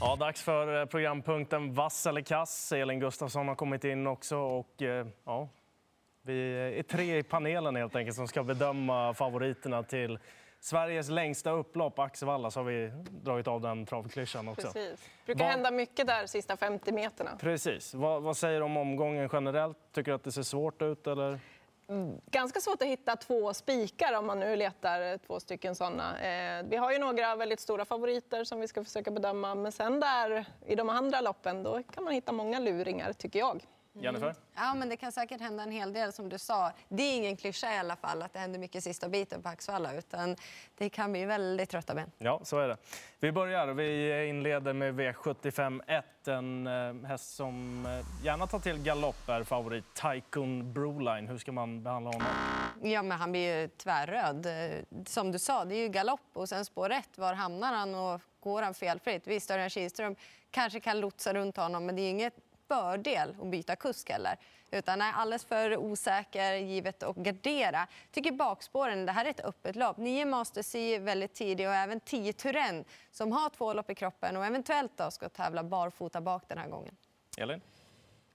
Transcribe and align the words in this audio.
Ja, 0.00 0.16
dags 0.16 0.42
för 0.42 0.80
eh, 0.80 0.86
programpunkten 0.86 1.74
Vass 1.74 2.06
eller 2.06 2.20
kass. 2.20 2.72
Elin 2.72 3.00
Gustafsson 3.00 3.48
har 3.48 3.54
kommit 3.54 3.84
in 3.84 4.06
också. 4.06 4.36
Och, 4.36 4.82
eh, 4.82 5.06
ja, 5.24 5.48
vi 6.22 6.52
är 6.78 6.82
tre 6.82 7.18
i 7.18 7.22
panelen 7.22 7.76
helt 7.76 7.96
enkelt 7.96 8.16
som 8.16 8.28
ska 8.28 8.42
bedöma 8.42 9.14
favoriterna 9.14 9.82
till 9.82 10.18
Sveriges 10.60 11.08
längsta 11.08 11.50
upplopp, 11.50 11.98
Axevalla, 11.98 12.50
så 12.50 12.60
har 12.60 12.64
vi 12.64 12.92
dragit 13.10 13.48
av 13.48 13.60
den 13.60 13.86
travklyschan 13.86 14.48
också. 14.48 14.62
Precis. 14.72 15.00
Det 15.00 15.26
brukar 15.26 15.44
Vad- 15.44 15.52
hända 15.52 15.70
mycket 15.70 16.06
där 16.06 16.26
sista 16.26 16.56
50 16.56 16.92
meterna. 16.92 17.30
Precis. 17.40 17.94
Vad, 17.94 18.22
vad 18.22 18.36
säger 18.36 18.58
du 18.60 18.64
om 18.64 18.76
omgången 18.76 19.28
generellt? 19.32 19.76
Tycker 19.92 20.10
du 20.10 20.14
att 20.14 20.24
det 20.24 20.32
ser 20.32 20.42
svårt 20.42 20.82
ut? 20.82 21.06
Eller? 21.06 21.40
Ganska 22.30 22.60
svårt 22.60 22.82
att 22.82 22.88
hitta 22.88 23.16
två 23.16 23.54
spikar 23.54 24.18
om 24.18 24.26
man 24.26 24.40
nu 24.40 24.56
letar 24.56 25.18
två 25.18 25.40
stycken 25.40 25.74
sådana. 25.74 26.18
Eh, 26.20 26.64
vi 26.68 26.76
har 26.76 26.92
ju 26.92 26.98
några 26.98 27.36
väldigt 27.36 27.60
stora 27.60 27.84
favoriter 27.84 28.44
som 28.44 28.60
vi 28.60 28.68
ska 28.68 28.84
försöka 28.84 29.10
bedöma. 29.10 29.54
Men 29.54 29.72
sen 29.72 30.00
där 30.00 30.44
i 30.66 30.74
de 30.74 30.88
andra 30.88 31.20
loppen 31.20 31.62
då 31.62 31.82
kan 31.82 32.04
man 32.04 32.12
hitta 32.12 32.32
många 32.32 32.58
luringar 32.58 33.12
tycker 33.12 33.38
jag. 33.38 33.66
Jennifer? 34.00 34.34
Ja, 34.54 34.74
men 34.74 34.88
det 34.88 34.96
kan 34.96 35.12
säkert 35.12 35.40
hända 35.40 35.62
en 35.62 35.70
hel 35.70 35.92
del 35.92 36.12
som 36.12 36.28
du 36.28 36.38
sa. 36.38 36.72
Det 36.88 37.02
är 37.02 37.16
ingen 37.16 37.36
klyscha 37.36 37.74
i 37.74 37.78
alla 37.78 37.96
fall 37.96 38.22
att 38.22 38.32
det 38.32 38.38
händer 38.38 38.58
mycket 38.58 38.84
sista 38.84 39.08
biten 39.08 39.42
på 39.42 39.48
Axvalla 39.48 39.94
utan 39.94 40.36
det 40.78 40.88
kan 40.88 41.12
bli 41.12 41.24
väldigt 41.24 41.70
trötta 41.70 41.94
ben. 41.94 42.10
Ja, 42.18 42.40
så 42.44 42.58
är 42.58 42.68
det. 42.68 42.76
Vi 43.20 43.32
börjar. 43.32 43.66
Vi 43.66 44.26
inleder 44.28 44.72
med 44.72 44.94
V75 45.00 45.80
1. 45.86 46.04
En 46.28 46.66
eh, 46.66 47.08
häst 47.08 47.34
som 47.36 47.86
eh, 47.86 48.24
gärna 48.26 48.46
tar 48.46 48.58
till 48.58 48.78
galopp 48.82 49.28
är 49.28 49.42
favorit 49.42 49.84
Tycoon 49.94 50.72
Broline. 50.72 51.28
Hur 51.28 51.38
ska 51.38 51.52
man 51.52 51.82
behandla 51.82 52.10
honom? 52.10 52.26
Ja, 52.82 53.02
men 53.02 53.18
han 53.18 53.32
blir 53.32 53.60
ju 53.60 53.68
tvärröd. 53.68 54.46
Eh, 54.46 55.02
Som 55.06 55.32
du 55.32 55.38
sa, 55.38 55.64
det 55.64 55.74
är 55.74 55.82
ju 55.82 55.88
galopp 55.88 56.20
och 56.32 56.48
sen 56.48 56.64
spår 56.64 56.88
rätt. 56.88 57.18
Var 57.18 57.34
hamnar 57.34 57.72
han 57.72 57.94
och 57.94 58.20
går 58.40 58.62
han 58.62 58.74
felfritt? 58.74 59.26
Visst, 59.26 59.50
Örjan 59.50 59.70
Kihlström 59.70 60.16
kanske 60.50 60.80
kan 60.80 61.00
lotsa 61.00 61.34
runt 61.34 61.56
honom 61.56 61.86
men 61.86 61.96
det 61.96 62.02
är 62.02 62.10
inget 62.10 62.34
fördel 62.68 63.36
att 63.40 63.46
byta 63.46 63.76
kusk 63.76 64.10
heller. 64.10 64.36
Utan 64.70 65.02
är 65.02 65.12
alldeles 65.12 65.44
för 65.44 65.76
osäker, 65.76 66.54
givet 66.54 67.02
att 67.02 67.16
gardera. 67.16 67.86
Tycker 68.10 68.32
bakspåren, 68.32 69.06
det 69.06 69.12
här 69.12 69.24
är 69.24 69.30
ett 69.30 69.44
öppet 69.44 69.76
lopp. 69.76 69.96
Nio 69.96 70.24
Master 70.24 70.62
C 70.62 70.94
är 70.94 71.00
väldigt 71.00 71.34
tidig 71.34 71.68
och 71.68 71.74
även 71.74 72.00
10 72.00 72.32
Turen 72.32 72.84
som 73.10 73.32
har 73.32 73.50
två 73.50 73.72
lopp 73.72 73.90
i 73.90 73.94
kroppen 73.94 74.36
och 74.36 74.46
eventuellt 74.46 74.92
då 74.96 75.10
ska 75.10 75.28
tävla 75.28 75.64
barfota 75.64 76.20
bak 76.20 76.42
den 76.48 76.58
här 76.58 76.68
gången. 76.68 76.96
Elin? 77.38 77.60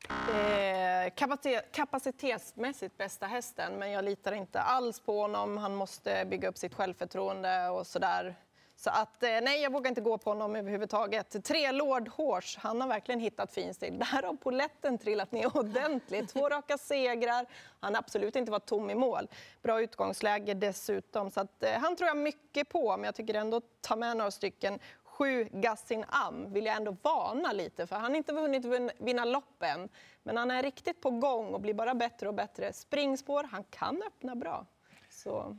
Eh, 0.09 1.11
kapacit- 1.15 1.61
kapacitetsmässigt 1.71 2.97
bästa 2.97 3.25
hästen, 3.27 3.73
men 3.79 3.91
jag 3.91 4.05
litar 4.05 4.31
inte 4.31 4.61
alls 4.61 4.99
på 4.99 5.21
honom. 5.21 5.57
Han 5.57 5.75
måste 5.75 6.25
bygga 6.25 6.49
upp 6.49 6.57
sitt 6.57 6.73
självförtroende 6.73 7.69
och 7.69 7.87
sådär. 7.87 8.35
Så 8.83 8.89
att, 8.89 9.23
eh, 9.23 9.29
nej, 9.41 9.61
jag 9.61 9.71
vågar 9.71 9.89
inte 9.89 10.01
gå 10.01 10.17
på 10.17 10.29
honom 10.29 10.55
överhuvudtaget. 10.55 11.43
Tre 11.43 11.71
Lord 11.71 12.07
Horse, 12.07 12.59
han 12.63 12.81
har 12.81 12.87
verkligen 12.87 13.19
hittat 13.19 13.53
fin 13.53 13.73
stil. 13.73 13.99
Där 13.99 14.23
har 14.23 14.33
poletten 14.33 14.97
trillat 14.97 15.31
ner 15.31 15.57
ordentligt. 15.57 16.29
Två 16.29 16.49
raka 16.49 16.77
segrar. 16.77 17.45
Han 17.79 17.95
har 17.95 17.99
absolut 17.99 18.35
inte 18.35 18.51
varit 18.51 18.65
tom 18.65 18.89
i 18.89 18.95
mål. 18.95 19.27
Bra 19.61 19.81
utgångsläge 19.81 20.53
dessutom. 20.53 21.31
Så 21.31 21.41
att, 21.41 21.63
eh, 21.63 21.71
han 21.71 21.95
tror 21.95 22.07
jag 22.07 22.17
mycket 22.17 22.69
på, 22.69 22.97
men 22.97 23.03
jag 23.03 23.15
tycker 23.15 23.33
ändå 23.33 23.57
att 23.57 23.81
ta 23.81 23.95
med 23.95 24.17
några 24.17 24.31
stycken. 24.31 24.79
Sju 25.03 25.47
Gassin 25.51 26.05
Am 26.07 26.53
vill 26.53 26.65
jag 26.65 26.75
ändå 26.75 26.95
varna 27.01 27.51
lite 27.51 27.87
för. 27.87 27.95
Han 27.95 28.11
har 28.11 28.17
inte 28.17 28.33
hunnit 28.33 28.65
vinna 28.97 29.25
loppen, 29.25 29.89
men 30.23 30.37
han 30.37 30.51
är 30.51 30.63
riktigt 30.63 31.01
på 31.01 31.09
gång 31.09 31.53
och 31.53 31.61
blir 31.61 31.73
bara 31.73 31.93
bättre 31.93 32.27
och 32.27 32.33
bättre. 32.33 32.73
Springspår, 32.73 33.43
han 33.43 33.63
kan 33.63 34.03
öppna 34.07 34.35
bra. 34.35 34.65
Så, 35.09 35.57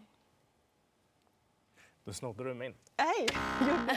då 2.04 2.12
snodde 2.12 2.44
du 2.44 2.54
min. 2.54 2.74
nej. 2.98 3.26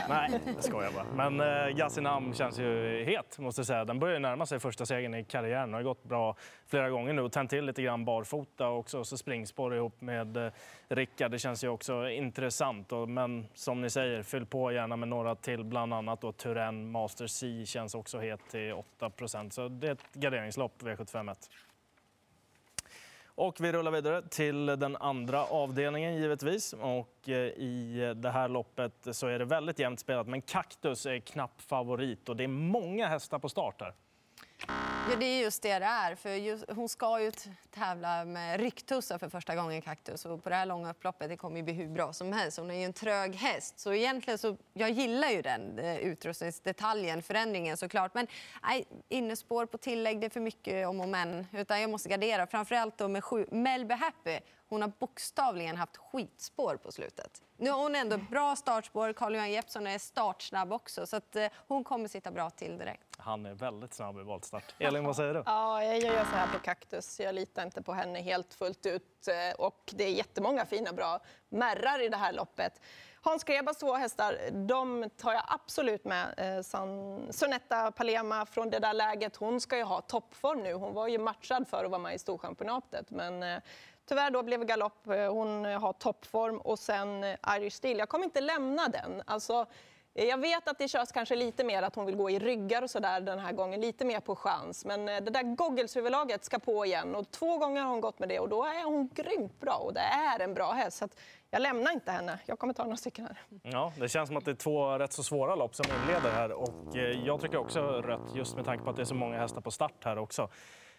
Nej, 0.10 0.42
jag 0.56 0.64
skojar 0.64 0.92
bara. 0.92 1.30
Men 1.30 1.68
eh, 1.68 1.76
Gassinam 1.76 2.34
känns 2.34 2.60
ju 2.60 3.04
het, 3.04 3.40
måste 3.40 3.60
jag 3.60 3.66
säga. 3.66 3.86
Den 3.86 4.00
börjar 4.00 4.20
närma 4.20 4.46
sig 4.46 4.60
första 4.60 4.86
segern 4.86 5.14
i 5.14 5.24
karriären. 5.24 5.72
Det 5.72 5.78
har 5.78 5.84
gått 5.84 6.04
bra 6.04 6.36
flera 6.68 6.90
gånger 6.90 7.14
nu 7.14 7.22
och 7.22 7.32
tänt 7.32 7.50
till 7.50 7.66
lite 7.66 7.82
grann 7.82 8.06
barfota 8.06 8.70
också. 8.70 9.04
Så 9.04 9.18
springspår 9.18 9.76
ihop 9.76 10.02
med 10.02 10.38
eh, 10.38 10.52
Rickard. 10.88 11.32
Det 11.32 11.40
känns 11.40 11.64
ju 11.64 11.68
också 11.68 12.10
intressant. 12.10 12.92
Och, 12.92 13.10
men 13.10 13.46
som 13.54 13.82
ni 13.82 13.90
säger, 13.90 14.24
fyll 14.24 14.46
på 14.46 14.72
gärna 14.72 14.96
med 14.96 15.08
några 15.08 15.36
till. 15.36 15.64
Bland 15.64 15.94
annat 15.94 16.22
då 16.22 16.32
Turen 16.32 16.92
Master 16.92 17.28
C 17.28 17.66
känns 17.66 17.96
också 17.96 18.20
het 18.20 18.40
till 18.52 18.74
8% 19.00 19.50
Så 19.50 19.68
det 19.68 19.88
är 19.88 19.92
ett 19.92 20.14
garderingslopp, 20.14 20.82
V751. 20.82 21.36
Och 23.36 23.58
vi 23.60 23.72
rullar 23.72 23.92
vidare 23.92 24.22
till 24.22 24.66
den 24.66 24.96
andra 24.96 25.46
avdelningen 25.46 26.16
givetvis. 26.16 26.74
Och 26.74 27.30
eh, 27.30 27.36
i 27.36 28.14
det 28.16 28.32
här 28.32 28.48
loppet 28.48 29.08
så 29.12 29.28
är 29.28 29.40
det 29.40 29.46
väldigt 29.46 29.80
jämnt 29.80 30.00
spelat, 30.00 30.28
men 30.28 30.42
Kaktus 30.42 31.06
är 31.06 31.20
knapp 31.20 31.62
favorit 31.62 32.30
och 32.30 32.36
det 32.36 32.44
är 32.44 32.48
många 32.48 33.08
hästar 33.08 33.40
på 33.40 33.50
start 33.50 33.82
här. 33.82 33.94
Ja, 35.10 35.16
det 35.20 35.26
är 35.26 35.42
just 35.42 35.62
det 35.62 35.80
det 35.80 35.86
är. 35.86 36.16
För 36.16 36.30
just, 36.30 36.72
hon 36.72 36.90
ska 36.90 37.22
ju 37.22 37.32
tävla 37.72 38.26
med 38.26 38.60
rycktussar 38.60 39.18
för 39.18 39.30
första 39.30 39.56
gången, 39.56 39.82
Kaktus. 39.82 40.26
Och 40.26 40.44
på 40.44 40.50
det 40.50 40.56
här 40.56 40.66
långa 40.66 40.90
upploppet 40.90 41.30
det 41.30 41.38
kommer 41.38 41.58
ju 41.58 41.64
bli 41.64 41.74
hur 41.74 41.88
bra 41.88 42.14
som 42.14 42.34
helst. 42.34 42.58
Hon 42.58 42.72
är 42.72 42.76
ju 42.76 42.84
en 42.84 42.94
trög 42.94 43.36
häst. 43.36 43.80
Så 43.80 43.94
egentligen 43.94 44.38
så, 44.38 44.58
jag 44.74 44.90
gillar 44.90 45.30
ju 45.30 45.42
den 45.42 45.80
eh, 45.80 45.98
utrustningsdetaljen, 45.98 47.24
förändringen 47.24 47.78
såklart. 47.78 48.14
Men 48.14 48.28
nej, 48.64 48.86
innespår 49.10 49.66
på 49.66 49.78
tillägg, 49.78 50.20
det 50.20 50.26
är 50.26 50.30
för 50.30 50.40
mycket 50.40 50.88
om 50.88 51.00
och 51.00 51.10
men. 51.10 51.48
Utan 51.54 51.82
jag 51.82 51.90
måste 51.90 52.10
gardera. 52.10 52.48
Framförallt 52.48 52.98
då 52.98 53.08
med 53.08 53.24
sju. 53.24 53.46
Melby 53.52 53.94
Happy, 53.94 54.40
hon 54.70 54.82
har 54.82 54.92
bokstavligen 55.00 55.78
haft 55.78 55.98
skitspår 55.98 56.78
på 56.78 56.92
slutet. 56.92 57.42
Nu 57.58 57.70
har 57.70 57.82
hon 57.82 57.96
ändå 57.96 58.18
bra 58.18 58.56
startspår. 58.56 59.14
Carl-Johan 59.14 59.52
Jeppsson 59.52 59.88
är 59.88 59.98
startsnabb 59.98 60.74
också. 60.74 61.08
Så 61.08 61.16
att, 61.16 61.36
eh, 61.36 61.48
hon 61.68 61.84
kommer 61.84 62.08
sitta 62.08 62.32
bra 62.32 62.50
till 62.50 62.78
direkt. 62.78 63.08
Han 63.18 63.46
är 63.46 63.54
väldigt 63.54 63.94
snabb 63.94 64.20
i 64.20 64.24
voltstart. 64.24 64.76
Elin, 64.80 65.04
vad 65.06 65.16
säger 65.16 65.34
du? 65.34 65.44
Ja, 65.46 65.84
jag 65.84 65.98
gör 65.98 66.26
så 66.26 66.36
här 66.36 66.48
på 66.54 66.60
Kaktus. 66.60 67.20
Jag 67.20 67.36
litar 67.36 67.64
inte 67.64 67.82
på 67.82 67.94
henne 67.94 68.22
helt 68.22 68.54
fullt 68.54 68.86
ut. 68.86 69.28
Eh, 69.28 69.56
Och 69.66 69.94
det 69.96 70.04
är 70.04 70.12
jättemånga 70.12 70.66
fina, 70.66 70.94
bra 70.94 71.20
märrar 71.50 72.02
i 72.02 72.10
det 72.10 72.18
här 72.18 72.34
loppet. 72.34 72.82
Hans 73.22 73.44
Grebas 73.44 73.78
två 73.78 73.94
hästar, 73.94 74.38
de 74.52 75.10
tar 75.18 75.34
jag 75.34 75.44
absolut 75.48 76.06
med. 76.06 76.34
Eh, 76.38 76.62
Sonetta 77.32 77.92
Palema 77.92 78.46
från 78.46 78.70
det 78.70 78.80
där 78.80 78.94
läget, 78.94 79.36
hon 79.36 79.62
ska 79.62 79.78
ju 79.78 79.84
ha 79.84 80.02
toppform 80.02 80.64
nu. 80.64 80.74
Hon 80.74 80.94
var 80.94 81.08
ju 81.08 81.18
matchad 81.18 81.68
för 81.68 81.84
att 81.86 81.92
vara 81.92 82.02
med 82.02 82.16
i 82.16 82.20
Storchampionatet. 82.20 83.12
Men 83.12 83.62
tyvärr 84.06 84.32
då 84.32 84.44
blev 84.44 84.60
det 84.60 84.66
galopp. 84.66 85.08
Eh, 85.08 85.34
hon 85.34 85.66
eh, 85.66 85.80
har 85.80 85.94
toppform. 85.94 86.58
Och 86.58 86.80
sen 86.80 87.24
eh, 87.24 87.38
Irish 87.58 87.74
Steel, 87.74 87.98
jag 87.98 88.10
kommer 88.10 88.26
inte 88.26 88.42
lämna 88.42 88.88
den. 88.88 89.24
Alltså, 89.26 89.66
jag 90.14 90.38
vet 90.38 90.68
att 90.68 90.78
det 90.78 90.88
körs 90.88 91.12
kanske 91.12 91.36
lite 91.36 91.64
mer 91.64 91.84
att 91.84 91.96
hon 91.96 92.06
vill 92.06 92.16
gå 92.16 92.30
i 92.30 92.40
ryggar 92.40 92.82
och 92.82 92.90
så 92.90 93.00
där 93.00 93.22
den 93.22 93.40
här 93.40 93.52
gången, 93.52 93.82
lite 93.82 94.06
mer 94.06 94.20
på 94.20 94.36
chans. 94.36 94.86
Men 94.86 95.06
det 95.06 95.20
där 95.20 95.56
goggleshuvudlaget 95.56 96.46
ska 96.46 96.60
på 96.60 96.86
igen 96.86 97.16
och 97.16 97.32
två 97.32 97.58
gånger 97.58 97.82
har 97.82 97.90
hon 97.90 98.02
gått 98.02 98.20
med 98.20 98.30
det 98.30 98.40
och 98.40 98.50
då 98.50 98.64
är 98.64 98.84
hon 98.84 99.10
grymt 99.14 99.60
bra 99.60 99.74
och 99.74 99.94
det 99.94 100.00
är 100.00 100.40
en 100.40 100.54
bra 100.54 100.72
häst. 100.72 100.98
Så 100.98 101.06
att 101.06 101.20
jag 101.50 101.62
lämnar 101.62 101.92
inte 101.92 102.12
henne. 102.12 102.40
Jag 102.46 102.60
kommer 102.60 102.74
ta 102.74 102.84
några 102.84 102.98
stycken 102.98 103.26
här. 103.26 103.42
Ja, 103.64 103.94
det 104.00 104.10
känns 104.10 104.28
som 104.28 104.38
att 104.38 104.46
det 104.46 104.52
är 104.52 104.56
två 104.56 104.98
rätt 104.98 105.14
så 105.14 105.24
svåra 105.24 105.56
lopp 105.56 105.76
som 105.76 105.86
inleder 106.02 106.32
här. 106.32 106.52
Och 106.52 106.96
jag 107.26 107.42
tycker 107.42 107.58
också 107.58 107.82
rött, 107.82 108.36
just 108.36 108.56
med 108.56 108.66
tanke 108.66 108.84
på 108.84 108.90
att 108.90 108.96
det 108.96 109.02
är 109.02 109.06
så 109.06 109.16
många 109.16 109.38
hästar 109.38 109.62
på 109.62 109.72
start 109.72 110.04
här 110.04 110.18
också. 110.18 110.50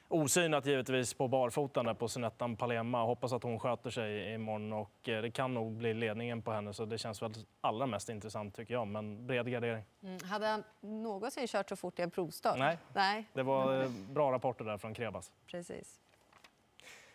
Osynat 0.09 0.67
givetvis 0.67 1.15
på 1.15 1.28
barfotan 1.28 1.84
där 1.84 1.94
på 1.94 2.09
Sonettan 2.09 2.56
Palema. 2.56 3.03
Hoppas 3.05 3.33
att 3.33 3.43
hon 3.43 3.59
sköter 3.61 3.91
sig 3.91 4.34
imorgon 4.34 4.72
och 4.72 5.09
eh, 5.09 5.22
det 5.22 5.31
kan 5.31 5.55
nog 5.55 5.72
bli 5.72 5.94
ledningen 5.94 6.43
på 6.43 6.53
henne 6.53 6.75
så 6.75 6.84
det 6.84 6.99
känns 6.99 7.22
väl 7.22 7.33
allra 7.61 7.87
mest 7.87 8.09
intressant 8.09 8.55
tycker 8.56 8.75
jag. 8.75 8.87
Men 8.87 9.27
bred 9.27 9.50
gardering. 9.50 9.84
Mm. 10.03 10.19
Hade 10.25 10.47
han 10.47 10.65
någonsin 10.81 11.47
kört 11.47 11.69
så 11.69 11.77
fort 11.77 11.99
i 11.99 12.03
en 12.03 12.11
provstart? 12.11 12.59
Nej. 12.59 12.78
Nej, 12.94 13.25
Det 13.33 13.43
var 13.43 13.83
eh, 13.83 13.89
bra 14.11 14.33
rapporter 14.33 14.65
där 14.65 14.78
från 14.78 14.94
Krebas. 14.94 15.33
precis. 15.47 16.00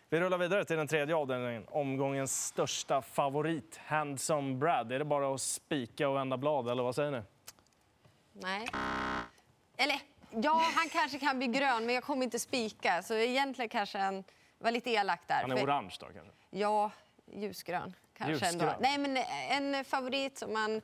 Vi 0.08 0.20
rullar 0.20 0.38
vidare 0.38 0.64
till 0.64 0.76
den 0.76 0.88
tredje 0.88 1.16
avdelningen. 1.16 1.66
Omgångens 1.70 2.46
största 2.46 3.02
favorit, 3.02 3.76
Handsome 3.86 4.54
Brad. 4.54 4.92
Är 4.92 4.98
det 4.98 5.04
bara 5.04 5.34
att 5.34 5.40
spika 5.40 6.08
och 6.08 6.16
vända 6.16 6.36
blad 6.36 6.68
eller 6.68 6.82
vad 6.82 6.94
säger 6.94 7.10
ni? 7.10 7.22
Nej. 8.32 8.66
Eller, 9.76 9.96
ja, 10.42 10.62
han 10.74 10.88
kanske 10.88 11.18
kan 11.18 11.38
bli 11.38 11.46
grön, 11.46 11.86
men 11.86 11.94
jag 11.94 12.04
kommer 12.04 12.24
inte 12.24 12.38
spika. 12.38 13.02
Så 13.02 13.14
egentligen 13.14 13.68
kanske 13.68 13.98
han 13.98 14.24
var 14.58 14.70
lite 14.70 14.90
elak 14.90 15.20
där. 15.26 15.40
Han 15.40 15.52
är 15.52 15.56
För- 15.56 15.64
orange 15.64 15.96
då 16.00 16.06
kanske? 16.06 16.32
Ja, 16.50 16.90
ljusgrön. 17.32 17.94
Kanske 18.18 18.32
Ljusgrön. 18.32 18.60
Ändå. 18.68 18.74
Nej, 18.80 18.98
men 18.98 19.16
en 19.50 19.84
favorit 19.84 20.38
som 20.38 20.52
man... 20.52 20.82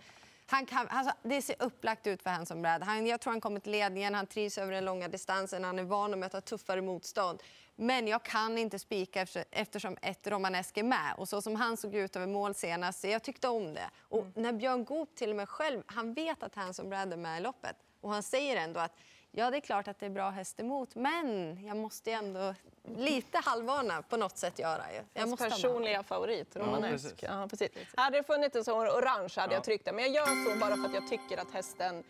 Han 0.50 0.66
kan, 0.66 0.88
alltså, 0.88 1.14
det 1.22 1.42
ser 1.42 1.56
upplagt 1.58 2.06
ut 2.06 2.22
för 2.22 2.30
Hanson 2.30 2.62
Brad. 2.62 2.82
Han, 2.82 3.06
jag 3.06 3.20
tror 3.20 3.32
han 3.32 3.40
kommer 3.40 3.60
till 3.60 3.72
ledningen, 3.72 4.14
han 4.14 4.26
trivs 4.26 4.58
över 4.58 4.72
den 4.72 4.84
långa 4.84 5.08
distansen, 5.08 5.64
han 5.64 5.78
är 5.78 5.82
van 5.82 6.12
att 6.12 6.18
möta 6.18 6.40
tuffare 6.40 6.82
motstånd. 6.82 7.42
Men 7.76 8.08
jag 8.08 8.22
kan 8.22 8.58
inte 8.58 8.78
spika 8.78 9.20
efter, 9.20 9.44
eftersom 9.50 9.96
ett 10.02 10.26
Romanesk 10.26 10.76
är 10.78 10.82
med. 10.82 11.14
Och 11.16 11.28
så 11.28 11.42
som 11.42 11.56
han 11.56 11.76
såg 11.76 11.94
ut 11.94 12.16
över 12.16 12.26
mål 12.26 12.54
senast, 12.54 13.04
jag 13.04 13.22
tyckte 13.22 13.48
om 13.48 13.74
det. 13.74 13.90
Och 14.00 14.26
när 14.34 14.52
Björn 14.52 14.84
Goop 14.84 15.14
till 15.16 15.30
och 15.30 15.36
med 15.36 15.48
själv, 15.48 15.82
han 15.86 16.14
vet 16.14 16.42
att 16.42 16.54
Hanson 16.54 16.88
Brad 16.90 17.12
är 17.12 17.16
med 17.16 17.38
i 17.38 17.42
loppet. 17.42 17.76
Och 18.00 18.10
han 18.10 18.22
säger 18.22 18.56
ändå 18.56 18.80
att 18.80 18.96
ja, 19.38 19.50
det 19.50 19.56
är 19.56 19.60
klart 19.60 19.88
att 19.88 19.98
det 20.00 20.06
är 20.06 20.10
bra 20.10 20.30
häst 20.30 20.60
emot, 20.60 20.94
men 20.94 21.58
jag 21.66 21.76
måste 21.76 22.12
ändå 22.12 22.54
lite 22.96 23.38
halvvarna 23.44 24.02
på 24.02 24.16
något 24.16 24.38
sätt 24.38 24.58
göra. 24.58 24.92
ju. 24.92 25.00
Jag 25.12 25.20
Hans 25.20 25.30
måste 25.30 25.44
ha 25.44 25.50
personliga 25.50 26.02
favorit, 26.02 26.56
Romanesk. 26.56 27.04
precis. 27.04 27.22
Ja, 27.22 27.46
precis. 27.50 27.70
Hade 27.96 28.18
det 28.18 28.22
funnits 28.22 28.56
en 28.56 28.64
sån 28.64 28.88
orange 28.88 29.32
hade 29.36 29.52
Ja. 29.52 29.56
jag 29.56 29.64
tryckt 29.64 29.84
den. 29.84 29.96
Men 29.96 30.04
jag 30.04 30.14
gör 30.14 30.52
så 30.52 30.58
bara 30.58 30.76
för 30.76 30.84
att 30.84 30.94
jag 30.94 31.08
tycker 31.08 31.38
att 31.38 31.50
hästen 31.50 32.04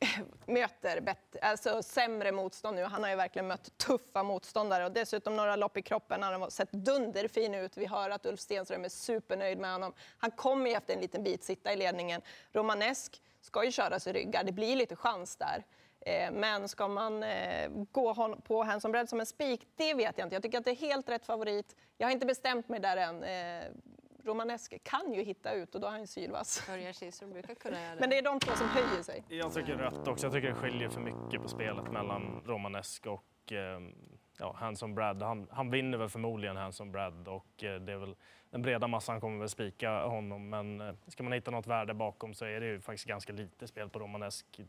möter 0.46 1.00
bättre, 1.00 1.38
alltså 1.42 1.82
sämre 1.82 2.32
motstånd 2.32 2.76
nu. 2.76 2.84
Han 2.84 3.02
har 3.02 3.10
ju 3.10 3.16
verkligen 3.16 3.46
mött 3.48 3.78
tuffa 3.78 4.22
motståndare 4.22 4.84
och 4.84 4.92
dessutom 4.92 5.36
några 5.36 5.56
lopp 5.56 5.76
i 5.76 5.82
kroppen. 5.82 6.22
Han 6.22 6.42
har 6.42 6.50
sett 6.50 6.72
dunderfin 6.72 7.54
ut. 7.54 7.76
Vi 7.76 7.86
hör 7.86 8.10
att 8.10 8.26
Ulf 8.26 8.40
Stenström 8.40 8.84
är 8.84 8.88
supernöjd 8.88 9.58
med 9.58 9.72
honom. 9.72 9.92
Han 10.18 10.30
kommer 10.30 10.70
ju 10.70 10.76
efter 10.76 10.94
en 10.94 11.00
liten 11.00 11.22
bit 11.22 11.44
sitta 11.44 11.72
i 11.72 11.76
ledningen. 11.76 12.22
Romanesk 12.52 13.22
ska 13.40 13.64
ju 13.64 13.72
köras 13.72 14.06
i 14.06 14.12
ryggar. 14.12 14.44
Det 14.44 14.52
blir 14.52 14.76
lite 14.76 14.96
chans 14.96 15.36
där. 15.36 15.64
Eh, 16.00 16.32
men 16.32 16.68
ska 16.68 16.88
man 16.88 17.22
eh, 17.22 17.70
gå 17.92 18.36
på 18.44 18.62
Hanson 18.62 18.92
Bread 18.92 19.08
som 19.08 19.20
en 19.20 19.26
spik? 19.26 19.68
Det 19.76 19.94
vet 19.94 20.18
jag 20.18 20.26
inte. 20.26 20.36
Jag 20.36 20.42
tycker 20.42 20.58
att 20.58 20.64
det 20.64 20.70
är 20.70 20.76
helt 20.76 21.08
rätt 21.08 21.26
favorit. 21.26 21.76
Jag 21.96 22.06
har 22.06 22.12
inte 22.12 22.26
bestämt 22.26 22.68
mig 22.68 22.80
där 22.80 22.96
än. 22.96 23.24
Eh, 23.24 23.64
Romanesk 24.24 24.84
kan 24.84 25.12
ju 25.12 25.22
hitta 25.22 25.52
ut 25.52 25.74
och 25.74 25.80
då 25.80 25.86
är 25.86 25.90
han 25.90 26.06
sylvass. 26.06 26.62
Men 28.00 28.10
det 28.10 28.18
är 28.18 28.22
de 28.22 28.40
två 28.40 28.52
som 28.56 28.68
höjer 28.68 29.02
sig. 29.02 29.24
Jag 29.28 29.54
tycker 29.54 29.76
rätt 29.76 30.08
också. 30.08 30.26
Jag 30.26 30.32
tycker 30.32 30.48
det 30.48 30.54
skiljer 30.54 30.88
för 30.88 31.00
mycket 31.00 31.42
på 31.42 31.48
spelet 31.48 31.92
mellan 31.92 32.42
Romanesk 32.46 33.06
och 33.06 33.52
ja, 34.38 34.56
Hanson 34.58 34.94
Brad. 34.94 35.22
Han, 35.22 35.48
han 35.50 35.70
vinner 35.70 35.98
väl 35.98 36.08
förmodligen 36.08 36.56
Hanson 36.56 36.92
Brad 36.92 37.28
och 37.28 37.46
det 37.56 37.92
är 37.92 37.96
väl 37.96 38.16
den 38.50 38.62
breda 38.62 38.88
massan 38.88 39.20
kommer 39.20 39.38
väl 39.38 39.48
spika 39.48 40.06
honom. 40.06 40.48
Men 40.48 40.80
eh, 40.80 40.94
ska 41.06 41.22
man 41.22 41.32
hitta 41.32 41.50
något 41.50 41.66
värde 41.66 41.94
bakom 41.94 42.34
så 42.34 42.44
är 42.44 42.60
det 42.60 42.66
ju 42.66 42.80
faktiskt 42.80 43.08
ganska 43.08 43.32
lite 43.32 43.66
spel 43.66 43.88
på 43.88 43.98
Romanesk 43.98 44.60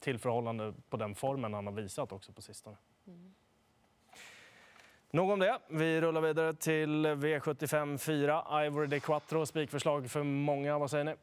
till 0.00 0.18
förhållande 0.18 0.74
på 0.88 0.96
den 0.96 1.14
formen 1.14 1.54
han 1.54 1.66
har 1.66 1.72
visat 1.72 2.12
också 2.12 2.32
på 2.32 2.42
sistone. 2.42 2.76
Mm. 3.06 3.34
Nog 5.10 5.30
om 5.30 5.38
det. 5.38 5.58
Vi 5.68 6.00
rullar 6.00 6.20
vidare 6.20 6.52
till 6.52 7.06
V75 7.06 7.98
4. 7.98 8.64
Ivory 8.66 8.86
de 8.86 9.00
Quattro, 9.00 9.46
spikförslag 9.46 10.10
för 10.10 10.22
många. 10.22 10.78
Vad 10.78 10.90
säger 10.90 11.04
ni? 11.04 11.14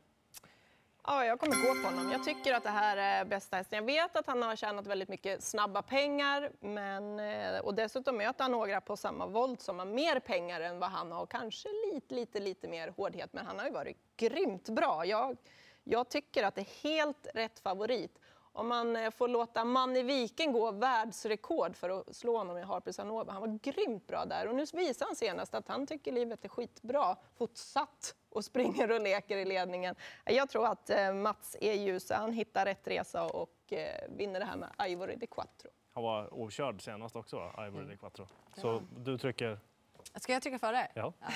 Ja, 1.08 1.26
jag 1.26 1.40
kommer 1.40 1.56
gå 1.56 1.82
på 1.82 1.96
honom. 1.96 2.12
Jag 2.12 2.24
tycker 2.24 2.54
att 2.54 2.64
det 2.64 2.70
här 2.70 2.98
är 2.98 3.26
bästa 3.26 3.58
hästen. 3.58 3.78
Jag 3.78 3.86
vet 3.86 4.16
att 4.16 4.28
han 4.28 4.42
har 4.42 4.56
tjänat 4.56 4.88
väldigt 4.88 5.10
mycket 5.10 5.44
snabba 5.44 5.82
pengar 5.82 6.52
men, 6.60 7.20
eh, 7.20 7.60
och 7.60 7.76
dessutom 7.76 8.18
möter 8.18 8.44
han 8.44 8.52
några 8.52 8.82
på 8.82 8.98
samma 8.98 9.26
volt 9.26 9.62
som 9.62 9.80
har 9.80 9.86
mer 9.86 10.20
pengar 10.20 10.62
än 10.62 10.80
vad 10.80 10.90
han 10.90 11.12
har. 11.12 11.26
Kanske 11.26 11.70
lite, 11.94 12.16
lite, 12.16 12.40
lite 12.40 12.68
mer 12.68 12.88
hårdhet, 12.88 13.34
men 13.34 13.46
han 13.46 13.60
har 13.60 13.66
ju 13.66 13.72
varit 13.72 13.98
grymt 14.18 14.70
bra. 14.70 15.06
Jag, 15.06 15.38
jag 15.84 16.10
tycker 16.10 16.44
att 16.44 16.56
det 16.56 16.62
är 16.62 16.84
helt 16.84 17.28
rätt 17.34 17.60
favorit 17.60 18.20
om 18.54 18.68
man 18.68 18.96
eh, 18.96 19.12
får 19.12 19.28
låta 19.28 19.66
Manne 19.66 20.04
Viken 20.04 20.52
gå 20.52 20.72
världsrekord 20.72 21.76
för 21.76 21.90
att 21.90 22.16
slå 22.16 22.38
honom 22.38 22.58
i 22.58 22.62
Harper 22.62 22.92
Sanova. 22.92 23.32
Han 23.32 23.42
var 23.42 23.60
grymt 23.64 24.08
bra 24.08 24.26
där 24.26 24.48
och 24.48 24.56
nu 24.56 24.66
visar 24.74 25.06
han 25.06 25.16
senast 25.16 25.56
att 25.56 25.68
han 25.68 25.88
tycker 25.88 26.12
livet 26.12 26.46
är 26.46 26.50
skitbra 26.50 27.16
fortsatt 27.38 28.16
och 28.30 28.46
springer 28.46 28.92
och 28.92 29.02
leker 29.02 29.38
i 29.38 29.46
ledningen. 29.46 29.96
Jag 30.26 30.50
tror 30.50 30.68
att 30.68 30.90
eh, 30.90 31.14
Mats 31.14 31.58
är 31.62 31.74
ljus. 31.74 32.12
Han 32.12 32.34
hittar 32.34 32.66
rätt 32.66 32.88
resa 32.88 33.26
och 33.26 33.74
eh, 33.74 34.10
vinner 34.10 34.40
det 34.40 34.46
här 34.46 34.58
med 34.58 34.92
Ivory 34.92 35.16
de 35.16 35.28
Quattro. 35.28 35.70
Han 35.94 36.04
var 36.04 36.34
okörd 36.34 36.82
senast 36.82 37.16
också, 37.16 37.52
Ivory 37.68 37.86
de 37.86 37.98
Quattro. 37.98 38.28
Så 38.58 38.82
du 38.98 39.18
trycker 39.18 39.60
Ska 40.16 40.34
jag 40.34 40.42
trycka 40.42 40.60
före? 40.60 40.88
Ja. 40.94 41.14
ja. 41.20 41.28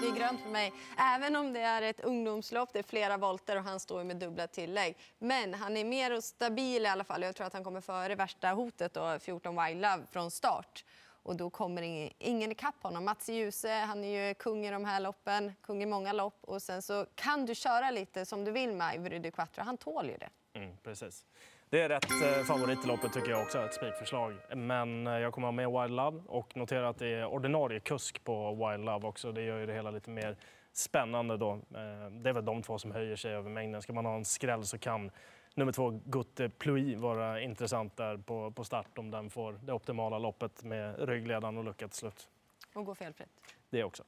Det 0.00 0.06
är 0.06 0.16
grönt 0.16 0.42
för 0.42 0.50
mig. 0.50 0.72
Även 0.98 1.36
om 1.36 1.52
det 1.52 1.60
är 1.60 1.82
ett 1.82 2.00
ungdomslopp, 2.00 2.72
det 2.72 2.78
är 2.78 2.82
flera 2.82 3.16
volter 3.16 3.56
och 3.56 3.62
han 3.62 3.80
står 3.80 4.04
med 4.04 4.16
dubbla 4.16 4.46
tillägg. 4.46 4.96
Men 5.18 5.54
han 5.54 5.76
är 5.76 5.84
mer 5.84 6.20
stabil 6.20 6.82
i 6.82 6.86
alla 6.86 7.04
fall. 7.04 7.22
Jag 7.22 7.36
tror 7.36 7.46
att 7.46 7.52
han 7.52 7.64
kommer 7.64 7.80
före 7.80 8.14
värsta 8.14 8.48
hotet 8.48 8.94
då, 8.94 9.18
14 9.18 9.64
Wild 9.64 9.80
Love 9.80 10.02
från 10.10 10.30
start. 10.30 10.84
Och 11.26 11.36
då 11.36 11.50
kommer 11.50 11.82
ingen, 11.82 12.12
ingen 12.18 12.52
ikapp 12.52 12.82
honom. 12.82 13.04
Mats 13.04 13.28
Djuse, 13.28 13.72
han 13.72 14.04
är 14.04 14.28
ju 14.28 14.34
kung 14.34 14.66
i 14.66 14.70
de 14.70 14.84
här 14.84 15.00
loppen, 15.00 15.52
kung 15.62 15.82
i 15.82 15.86
många 15.86 16.12
lopp. 16.12 16.38
Och 16.40 16.62
sen 16.62 16.82
så 16.82 17.06
kan 17.14 17.46
du 17.46 17.54
köra 17.54 17.90
lite 17.90 18.26
som 18.26 18.44
du 18.44 18.50
vill 18.50 18.72
med 18.72 18.94
Ivory 18.94 19.30
Quattro. 19.30 19.64
Han 19.64 19.76
tål 19.76 20.06
ju 20.10 20.16
det. 20.16 20.28
Mm, 20.58 20.76
precis. 20.82 21.24
Det 21.70 21.80
är 21.80 21.88
rätt 21.88 22.10
eh, 22.22 22.44
favorit 22.44 22.84
i 22.84 22.88
loppet 22.88 23.12
tycker 23.12 23.30
jag 23.30 23.42
också, 23.42 23.58
ett 23.58 23.74
spikförslag. 23.74 24.34
Men 24.56 25.06
eh, 25.06 25.12
jag 25.12 25.32
kommer 25.32 25.46
ha 25.46 25.52
med 25.52 25.70
Wild 25.70 25.96
Love 25.96 26.22
och 26.26 26.56
notera 26.56 26.88
att 26.88 26.98
det 26.98 27.06
är 27.06 27.26
ordinarie 27.26 27.80
kusk 27.80 28.24
på 28.24 28.54
Wild 28.54 28.84
Love 28.84 29.06
också. 29.06 29.32
Det 29.32 29.42
gör 29.42 29.58
ju 29.58 29.66
det 29.66 29.72
hela 29.72 29.90
lite 29.90 30.10
mer 30.10 30.36
spännande 30.72 31.36
då. 31.36 31.52
Eh, 31.52 32.10
det 32.10 32.28
är 32.28 32.32
väl 32.32 32.44
de 32.44 32.62
två 32.62 32.78
som 32.78 32.90
höjer 32.90 33.16
sig 33.16 33.32
över 33.32 33.50
mängden. 33.50 33.82
Ska 33.82 33.92
man 33.92 34.06
ha 34.06 34.14
en 34.16 34.24
skräll 34.24 34.64
så 34.64 34.78
kan 34.78 35.10
nummer 35.54 35.72
två 35.72 36.00
Gutte 36.04 36.48
Plui 36.48 36.94
vara 36.94 37.40
intressant 37.40 37.96
där 37.96 38.16
på, 38.16 38.50
på 38.50 38.64
start 38.64 38.98
om 38.98 39.10
den 39.10 39.30
får 39.30 39.52
det 39.62 39.72
optimala 39.72 40.18
loppet 40.18 40.64
med 40.64 41.08
ryggledaren 41.08 41.58
och 41.58 41.64
lucka 41.64 41.88
till 41.88 41.98
slut. 41.98 42.28
Och 42.74 42.84
gå 42.84 42.94
felfritt. 42.94 43.28
Det 43.70 43.84
också. 43.84 44.04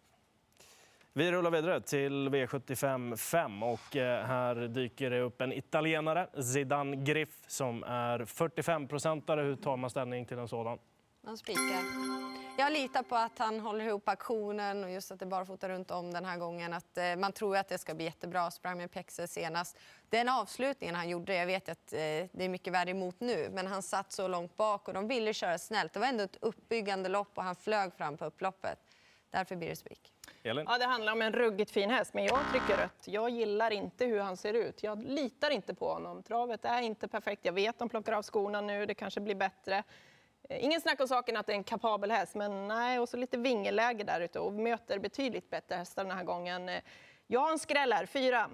Vi 1.18 1.32
rullar 1.32 1.50
vidare 1.50 1.80
till 1.80 2.28
V75 2.28 3.16
5 3.16 3.62
och 3.62 3.96
eh, 3.96 4.26
här 4.26 4.54
dyker 4.54 5.10
det 5.10 5.20
upp 5.20 5.40
en 5.40 5.52
italienare, 5.52 6.42
Zidane 6.42 6.96
Griff, 6.96 7.28
som 7.46 7.82
är 7.82 8.18
45-procentare. 8.18 9.42
Hur 9.42 9.56
tar 9.56 9.76
man 9.76 9.90
ställning 9.90 10.26
till 10.26 10.38
en 10.38 10.48
sådan? 10.48 10.78
Man 11.24 11.38
spikar. 11.38 11.82
Jag 12.58 12.72
litar 12.72 13.02
på 13.02 13.16
att 13.16 13.38
han 13.38 13.60
håller 13.60 13.84
ihop 13.84 14.08
aktionen 14.08 14.84
och 14.84 14.90
just 14.90 15.10
att 15.10 15.20
det 15.20 15.26
bara 15.26 15.46
fotar 15.46 15.68
runt 15.68 15.90
om 15.90 16.12
den 16.12 16.24
här 16.24 16.38
gången. 16.38 16.72
Att, 16.72 16.98
eh, 16.98 17.16
man 17.16 17.32
tror 17.32 17.56
att 17.56 17.68
det 17.68 17.78
ska 17.78 17.94
bli 17.94 18.04
jättebra. 18.04 18.50
Sprang 18.50 18.78
med 18.78 18.90
Pexe 18.90 19.28
senast. 19.28 19.78
Den 20.08 20.28
avslutningen 20.28 20.94
han 20.94 21.08
gjorde, 21.08 21.34
jag 21.34 21.46
vet 21.46 21.68
att 21.68 21.92
eh, 21.92 21.98
det 21.98 22.44
är 22.44 22.48
mycket 22.48 22.72
värre 22.72 22.90
emot 22.90 23.20
nu, 23.20 23.48
men 23.52 23.66
han 23.66 23.82
satt 23.82 24.12
så 24.12 24.28
långt 24.28 24.56
bak 24.56 24.88
och 24.88 24.94
de 24.94 25.08
ville 25.08 25.34
köra 25.34 25.58
snällt. 25.58 25.92
Det 25.92 26.00
var 26.00 26.06
ändå 26.06 26.24
ett 26.24 26.36
uppbyggande 26.40 27.08
lopp 27.08 27.30
och 27.34 27.44
han 27.44 27.56
flög 27.56 27.94
fram 27.94 28.16
på 28.16 28.24
upploppet. 28.24 28.78
Därför 29.30 29.56
blir 29.56 29.68
det 29.68 29.76
spik. 29.76 30.12
Elin? 30.42 30.66
Ja, 30.68 30.78
det 30.78 30.84
handlar 30.84 31.12
om 31.12 31.22
en 31.22 31.32
ruggigt 31.32 31.70
fin 31.70 31.90
häst, 31.90 32.14
men 32.14 32.24
jag 32.24 32.40
trycker 32.50 32.82
rött. 32.82 33.02
Jag 33.04 33.30
gillar 33.30 33.70
inte 33.70 34.04
hur 34.04 34.20
han 34.20 34.36
ser 34.36 34.54
ut. 34.54 34.82
Jag 34.82 35.02
litar 35.02 35.50
inte 35.50 35.74
på 35.74 35.92
honom. 35.92 36.22
Travet 36.22 36.64
är 36.64 36.82
inte 36.82 37.08
perfekt. 37.08 37.44
Jag 37.44 37.52
vet 37.52 37.68
att 37.68 37.78
de 37.78 37.88
plockar 37.88 38.12
av 38.12 38.22
skorna 38.22 38.60
nu, 38.60 38.86
det 38.86 38.94
kanske 38.94 39.20
blir 39.20 39.34
bättre. 39.34 39.82
Eh, 40.48 40.64
ingen 40.64 40.80
snack 40.80 41.00
om 41.00 41.08
saken 41.08 41.36
att 41.36 41.46
det 41.46 41.52
är 41.52 41.56
en 41.56 41.64
kapabel 41.64 42.10
häst, 42.10 42.34
men 42.34 42.68
nej, 42.68 42.98
och 42.98 43.08
så 43.08 43.16
lite 43.16 43.36
vingeläge 43.38 44.04
där 44.04 44.20
ute 44.20 44.38
och 44.38 44.52
möter 44.52 44.98
betydligt 44.98 45.50
bättre 45.50 45.74
hästar 45.74 46.04
den 46.04 46.16
här 46.16 46.24
gången. 46.24 46.68
Eh, 46.68 46.82
jag 47.26 47.40
har 47.40 47.50
en 47.52 47.58
skräll 47.58 47.92
här, 47.92 48.06
fyra. 48.06 48.50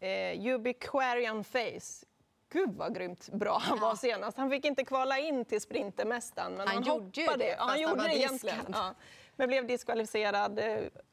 Eh, 0.00 0.54
Ubiquarian 0.54 1.44
Face. 1.44 2.06
Gud 2.52 2.74
vad 2.74 2.94
grymt 2.94 3.28
bra 3.28 3.58
han 3.62 3.80
var 3.80 3.94
senast. 3.94 4.36
Han 4.36 4.50
fick 4.50 4.64
inte 4.64 4.84
kvala 4.84 5.18
in 5.18 5.44
till 5.44 5.60
Sprintermästaren, 5.60 6.52
men 6.52 6.68
han, 6.68 6.76
han 6.76 6.84
gjorde 6.84 7.20
hoppade. 7.20 7.44
det. 7.44 7.50
Ja, 7.50 7.64
han 7.64 7.80
gjorde 7.80 8.02
det 8.02 8.16
egentligen. 8.16 8.66
Ja 8.72 8.94
men 9.36 9.48
blev 9.48 9.66
diskvalificerad. 9.66 10.60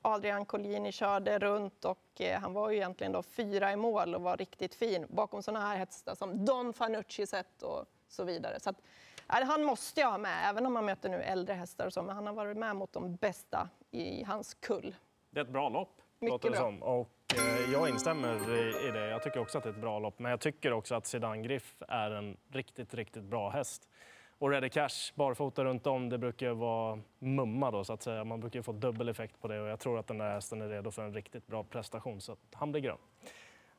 Adrian 0.01 0.45
Collini 0.45 0.91
körde 0.91 1.39
runt 1.39 1.85
och 1.85 2.21
eh, 2.21 2.39
han 2.39 2.53
var 2.53 2.69
ju 2.69 2.77
egentligen 2.77 3.11
då 3.11 3.23
fyra 3.23 3.71
i 3.71 3.75
mål 3.75 4.15
och 4.15 4.21
var 4.21 4.37
riktigt 4.37 4.75
fin 4.75 5.05
bakom 5.09 5.43
sådana 5.43 5.65
här 5.67 5.77
hästar 5.77 6.15
som 6.15 6.45
Don 6.45 6.73
Fanucci 6.73 7.27
sett 7.27 7.61
och 7.61 7.85
så 8.07 8.23
vidare. 8.23 8.59
Så 8.59 8.69
att, 8.69 8.81
han 9.27 9.63
måste 9.63 10.01
jag 10.01 10.11
ha 10.11 10.17
med, 10.17 10.49
även 10.49 10.65
om 10.65 10.75
han 10.75 10.85
möter 10.85 11.09
nu 11.09 11.21
äldre 11.21 11.53
hästar 11.53 11.85
och 11.85 11.93
så, 11.93 12.03
men 12.03 12.15
han 12.15 12.27
har 12.27 12.33
varit 12.33 12.57
med 12.57 12.75
mot 12.75 12.93
de 12.93 13.15
bästa 13.15 13.69
i 13.91 14.23
hans 14.23 14.53
kull. 14.53 14.95
Det 15.29 15.39
är 15.39 15.43
ett 15.43 15.49
bra 15.49 15.69
lopp, 15.69 16.01
Mycket 16.19 16.31
låter 16.31 16.49
det 16.49 16.57
som. 16.57 16.83
Och, 16.83 17.09
eh, 17.35 17.71
jag 17.71 17.89
instämmer 17.89 18.55
i, 18.55 18.87
i, 18.87 18.91
det. 18.91 19.09
Jag 19.09 19.23
tycker 19.23 19.39
också 19.39 19.57
att 19.57 19.63
det 19.63 19.69
är 19.69 19.73
ett 19.73 19.81
bra 19.81 19.99
lopp, 19.99 20.19
men 20.19 20.31
jag 20.31 20.39
tycker 20.39 20.73
också 20.73 20.95
att 20.95 21.07
Sedan 21.07 21.43
Griff 21.43 21.75
är 21.87 22.11
en 22.11 22.37
riktigt, 22.51 22.93
riktigt 22.93 23.23
bra 23.23 23.49
häst. 23.49 23.89
Och 24.37 24.49
Ready 24.49 24.69
Cash 24.69 25.13
barfota 25.15 25.63
runt 25.63 25.87
om, 25.87 26.09
det 26.09 26.17
brukar 26.17 26.51
vara 26.51 26.99
mumma 27.19 27.71
då 27.71 27.83
så 27.83 27.93
att 27.93 28.03
säga. 28.03 28.23
Man 28.23 28.39
brukar 28.39 28.61
få 28.61 28.71
dubbel 28.71 29.09
effekt 29.09 29.41
på 29.41 29.47
det 29.47 29.61
och 29.61 29.67
jag 29.67 29.79
tror 29.79 29.99
att 29.99 30.07
den 30.07 30.17
där 30.17 30.33
hästen 30.33 30.61
är 30.61 30.69
redo 30.69 30.91
för 30.91 31.01
en 31.01 31.13
riktigt 31.13 31.47
bra 31.47 31.63
prestation 31.63 32.21
så 32.21 32.35
han 32.53 32.71
blir 32.71 32.81
grön. 32.81 32.97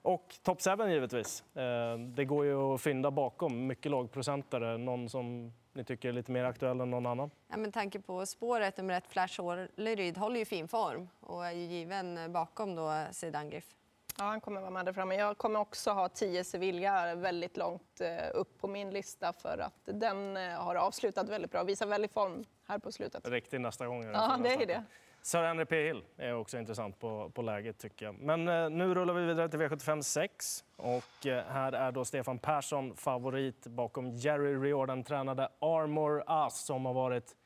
Och 0.02 0.34
Top 0.42 0.58
7 0.62 0.90
givetvis. 0.90 1.56
Eh, 1.56 1.98
det 1.98 2.24
går 2.24 2.44
ju 2.44 2.74
att 2.74 2.80
fynda 2.80 3.10
bakom, 3.10 3.66
mycket 3.66 3.90
lågprocentare. 3.90 4.78
Någon 4.78 5.08
som 5.08 5.52
ni 5.72 5.84
tycker 5.84 6.08
är 6.08 6.12
lite 6.12 6.32
mer 6.32 6.44
aktuell 6.44 6.80
än 6.80 6.90
någon 6.90 7.06
annan? 7.06 7.30
Ja, 7.48 7.56
med 7.56 7.72
tanke 7.72 8.00
på 8.00 8.26
spåret 8.26 8.76
nummer 8.76 8.94
ett, 8.94 9.06
Flash 9.06 9.40
Orleryd, 9.40 10.18
håller 10.18 10.38
ju 10.38 10.44
fin 10.44 10.68
form 10.68 11.08
och 11.20 11.46
är 11.46 11.52
ju 11.52 11.62
given 11.62 12.32
bakom 12.32 12.74
då 12.74 13.04
Sedan 13.10 13.50
Griff. 13.50 13.76
Ja, 14.18 14.24
han 14.24 14.40
kommer 14.40 14.60
vara 14.60 14.70
med 14.70 14.84
där 14.86 14.92
framme. 14.92 15.14
Jag 15.14 15.38
kommer 15.38 15.60
också 15.60 15.90
ha 15.90 16.08
10 16.08 16.44
Sevilla 16.44 17.14
väldigt 17.14 17.56
långt 17.56 18.00
eh, 18.00 18.08
upp 18.34 18.60
på 18.60 18.68
min 18.68 18.90
lista 18.90 19.32
för 19.32 19.58
att 19.58 19.80
den 19.84 20.36
eh, 20.36 20.42
har 20.42 20.74
avslutat 20.74 21.28
väldigt 21.28 21.50
bra 21.50 21.64
visar 21.64 21.86
väldigt 21.86 22.12
form 22.12 22.44
här 22.68 22.78
på 22.78 22.92
slutet. 22.92 23.28
Riktigt 23.28 23.60
nästa 23.60 23.86
gång. 23.86 24.04
Ja, 24.04 24.38
det 24.42 24.54
är 24.54 24.66
det. 24.66 24.84
Sir 25.22 25.42
Henry 25.42 25.64
P. 25.64 25.86
Hill 25.86 26.04
är 26.16 26.34
också 26.34 26.58
intressant 26.58 26.98
på, 26.98 27.30
på 27.34 27.42
läget 27.42 27.78
tycker 27.78 28.06
jag. 28.06 28.14
Men 28.18 28.48
eh, 28.48 28.70
nu 28.70 28.94
rullar 28.94 29.14
vi 29.14 29.26
vidare 29.26 29.48
till 29.48 29.60
V75 29.60 30.02
6 30.02 30.64
och 30.76 31.26
eh, 31.26 31.44
här 31.44 31.72
är 31.72 31.92
då 31.92 32.04
Stefan 32.04 32.38
Persson 32.38 32.96
favorit 32.96 33.66
bakom 33.66 34.10
Jerry 34.10 34.56
Riordan 34.56 35.04
tränade 35.04 35.48
Armor 35.60 36.24
Us 36.44 36.66
som 36.66 36.86
har 36.86 36.94
varit 36.94 37.36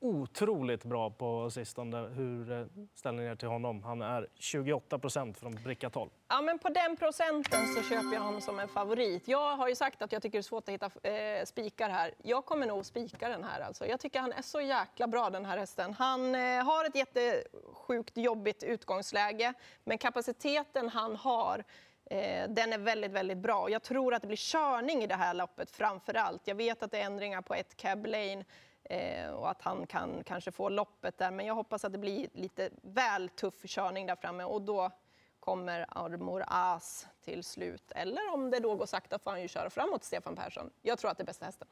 otroligt 0.00 0.84
bra 0.84 1.10
på 1.10 1.50
sistone. 1.50 1.96
Hur 1.96 2.52
eh, 2.52 2.66
ställer 2.94 3.22
ni 3.22 3.28
er 3.28 3.34
till 3.34 3.48
honom? 3.48 3.82
Han 3.82 4.02
är 4.02 4.28
28 4.34 4.98
procent 4.98 5.38
från 5.38 5.54
bricka 5.54 5.90
12. 5.90 6.10
Ja, 6.28 6.40
men 6.40 6.58
på 6.58 6.68
den 6.68 6.96
procenten 6.96 7.66
så 7.66 7.82
köper 7.82 8.14
jag 8.14 8.20
honom 8.20 8.40
som 8.40 8.58
en 8.58 8.68
favorit. 8.68 9.28
Jag 9.28 9.56
har 9.56 9.68
ju 9.68 9.74
sagt 9.74 10.02
att 10.02 10.12
jag 10.12 10.22
tycker 10.22 10.38
det 10.38 10.40
är 10.40 10.42
svårt 10.42 10.68
att 10.68 10.74
hitta 10.74 10.90
eh, 11.08 11.44
spikar 11.44 11.88
här. 11.88 12.14
Jag 12.22 12.44
kommer 12.44 12.66
nog 12.66 12.86
spika 12.86 13.28
den 13.28 13.44
här. 13.44 13.60
Alltså. 13.60 13.86
Jag 13.86 14.00
tycker 14.00 14.20
han 14.20 14.32
är 14.32 14.42
så 14.42 14.60
jäkla 14.60 15.06
bra 15.06 15.30
den 15.30 15.44
här 15.44 15.58
hästen. 15.58 15.94
Han 15.94 16.34
eh, 16.34 16.64
har 16.64 16.84
ett 16.84 16.94
jättesjukt 16.94 18.16
jobbigt 18.16 18.62
utgångsläge, 18.62 19.54
men 19.84 19.98
kapaciteten 19.98 20.88
han 20.88 21.16
har 21.16 21.64
eh, 22.10 22.48
den 22.48 22.72
är 22.72 22.78
väldigt, 22.78 23.10
väldigt 23.10 23.38
bra. 23.38 23.70
Jag 23.70 23.82
tror 23.82 24.14
att 24.14 24.22
det 24.22 24.28
blir 24.28 24.36
körning 24.36 25.02
i 25.02 25.06
det 25.06 25.14
här 25.14 25.34
loppet 25.34 25.70
framför 25.70 26.14
allt. 26.14 26.42
Jag 26.44 26.54
vet 26.54 26.82
att 26.82 26.90
det 26.90 26.98
är 26.98 27.06
ändringar 27.06 27.42
på 27.42 27.54
ett 27.54 27.76
cab 27.76 28.06
lane 28.06 28.44
Eh, 28.90 29.30
och 29.30 29.50
att 29.50 29.62
han 29.62 29.86
kan 29.86 30.24
kanske 30.24 30.52
få 30.52 30.68
loppet 30.68 31.18
där, 31.18 31.30
men 31.30 31.46
jag 31.46 31.54
hoppas 31.54 31.84
att 31.84 31.92
det 31.92 31.98
blir 31.98 32.28
lite 32.32 32.70
väl 32.82 33.28
tuff 33.28 33.62
körning 33.66 34.06
där 34.06 34.16
framme 34.16 34.44
och 34.44 34.62
då 34.62 34.90
kommer 35.40 35.86
Armor 35.88 36.44
As 36.46 37.06
till 37.24 37.44
slut. 37.44 37.92
Eller 37.94 38.32
om 38.34 38.50
det 38.50 38.60
då 38.60 38.74
går 38.74 38.86
sakta 38.86 39.18
får 39.18 39.30
han 39.30 39.42
ju 39.42 39.48
köra 39.48 39.70
framåt 39.70 40.04
Stefan 40.04 40.36
Persson. 40.36 40.70
Jag 40.82 40.98
tror 40.98 41.10
att 41.10 41.16
det 41.16 41.22
är 41.22 41.26
bästa 41.26 41.44
hästen. 41.44 41.68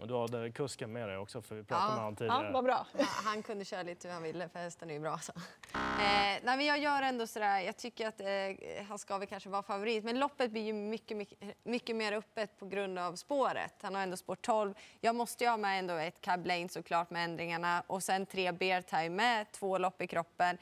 Och 0.00 0.08
du 0.08 0.14
hade 0.16 0.50
kusken 0.50 0.92
med 0.92 1.08
dig 1.08 1.16
också, 1.16 1.42
för 1.42 1.54
vi 1.54 1.64
pratade 1.64 1.86
Ja. 1.86 1.94
med 1.94 1.98
honom 2.04 2.16
tidigare. 2.16 2.46
Ja, 2.46 2.52
vad 2.52 2.64
bra. 2.64 2.86
Ja, 2.98 3.04
han 3.24 3.42
kunde 3.42 3.64
köra 3.64 3.82
lite 3.82 4.08
hur 4.08 4.12
han 4.14 4.22
ville 4.22 4.48
för 4.48 4.58
hästen 4.58 4.90
är 4.90 4.94
ju 4.94 5.00
bra. 5.00 5.18
Så. 5.18 5.32
Eh, 5.74 5.78
nej, 5.98 6.40
men 6.42 6.64
jag 6.64 6.78
gör 6.78 7.02
ändå 7.02 7.26
sådär, 7.26 7.60
jag 7.60 7.76
tycker 7.76 8.08
att 8.08 8.20
eh, 8.20 8.84
han 8.88 8.98
ska 8.98 9.18
väl 9.18 9.28
kanske 9.28 9.48
vara 9.48 9.62
favorit. 9.62 10.04
Men 10.04 10.18
loppet 10.18 10.50
blir 10.50 10.62
ju 10.62 10.72
mycket, 10.72 11.16
mycket, 11.16 11.38
mycket 11.64 11.96
mer 11.96 12.12
öppet 12.12 12.58
på 12.58 12.66
grund 12.66 12.98
av 12.98 13.14
spåret. 13.16 13.74
Han 13.82 13.94
har 13.94 14.02
ändå 14.02 14.16
spår 14.16 14.36
12. 14.36 14.74
Jag 15.00 15.14
måste 15.14 15.44
ju 15.44 15.50
ha 15.50 15.56
med 15.56 15.78
ändå 15.78 15.94
ett 15.94 16.20
cab 16.20 16.46
lane 16.46 16.68
såklart 16.68 17.10
med 17.10 17.24
ändringarna 17.24 17.82
och 17.86 18.02
sen 18.02 18.26
tre 18.26 18.52
bear 18.52 18.82
time 18.82 19.08
med 19.10 19.52
två 19.52 19.78
lopp 19.78 20.02
i 20.02 20.06
kroppen. 20.06 20.58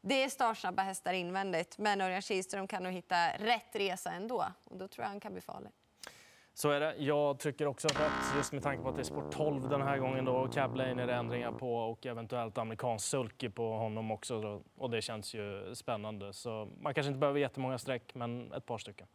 Det 0.00 0.22
är 0.22 0.28
startsnabba 0.28 0.82
hästar 0.82 1.12
invändigt, 1.12 1.78
men 1.78 2.00
Örjan 2.00 2.22
Kihlström 2.22 2.66
kan 2.66 2.82
nog 2.82 2.92
hitta 2.92 3.28
rätt 3.38 3.76
resa 3.76 4.12
ändå. 4.12 4.44
Och 4.64 4.76
då 4.76 4.88
tror 4.88 5.02
jag 5.02 5.08
han 5.08 5.20
kan 5.20 5.32
bli 5.32 5.40
farlig. 5.40 5.70
Så 6.56 6.70
är 6.70 6.80
det. 6.80 6.94
Jag 6.98 7.38
trycker 7.38 7.66
också 7.66 7.88
rätt 7.88 8.36
just 8.36 8.52
med 8.52 8.62
tanke 8.62 8.82
på 8.82 8.88
att 8.88 8.94
det 8.96 9.02
är 9.02 9.04
sport 9.04 9.32
12 9.32 9.68
den 9.68 9.82
här 9.82 9.98
gången 9.98 10.24
då. 10.24 10.48
Cab 10.48 10.76
Lane 10.76 11.02
är 11.02 11.06
det 11.06 11.14
ändringar 11.14 11.52
på 11.52 11.76
och 11.76 12.06
eventuellt 12.06 12.58
amerikansk 12.58 13.06
sulky 13.06 13.48
på 13.48 13.72
honom 13.72 14.10
också. 14.10 14.40
Då. 14.40 14.62
Och 14.76 14.90
det 14.90 15.02
känns 15.02 15.34
ju 15.34 15.74
spännande. 15.74 16.32
Så 16.32 16.68
man 16.80 16.94
kanske 16.94 17.08
inte 17.08 17.18
behöver 17.18 17.40
jättemånga 17.40 17.78
streck, 17.78 18.14
men 18.14 18.52
ett 18.52 18.66
par 18.66 18.78
stycken. 18.78 19.06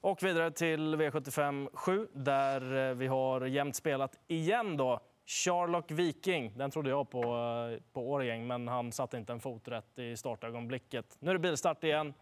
Och 0.00 0.22
vidare 0.22 0.50
till 0.50 0.94
V75 0.96 1.68
7 1.72 2.08
där 2.12 2.90
eh, 2.90 2.94
vi 2.94 3.06
har 3.06 3.46
jämnt 3.46 3.76
spelat 3.76 4.18
igen 4.26 4.76
då. 4.76 5.00
Charlock 5.26 5.90
Viking, 5.90 6.52
den 6.58 6.70
trodde 6.70 6.90
jag 6.90 7.10
på, 7.10 7.22
eh, 7.22 7.82
på 7.92 8.10
Årjäng, 8.10 8.46
men 8.46 8.68
han 8.68 8.92
satte 8.92 9.16
inte 9.16 9.32
en 9.32 9.40
fot 9.40 9.68
rätt 9.68 9.98
i 9.98 10.16
startögonblicket. 10.16 11.16
Nu 11.20 11.30
är 11.30 11.34
det 11.34 11.40
bilstart 11.40 11.84
igen, 11.84 12.14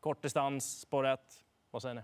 kort 0.00 0.22
distans, 0.22 0.80
spår 0.80 1.06
1. 1.06 1.20
Vad 1.70 1.82
säger 1.82 1.94
ni? 1.94 2.02